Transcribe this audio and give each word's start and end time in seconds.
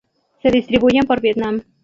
Se 0.41 0.49
distribuyen 0.49 1.03
por 1.03 1.21
Vietnam. 1.21 1.61